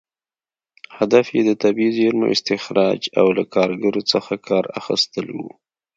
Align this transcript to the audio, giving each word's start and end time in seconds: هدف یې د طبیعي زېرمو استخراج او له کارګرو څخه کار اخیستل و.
هدف 0.97 1.25
یې 1.35 1.41
د 1.45 1.51
طبیعي 1.63 1.91
زېرمو 1.97 2.31
استخراج 2.33 3.01
او 3.19 3.27
له 3.37 3.43
کارګرو 3.55 4.01
څخه 4.11 4.33
کار 4.47 4.65
اخیستل 4.79 5.27
و. 5.33 5.39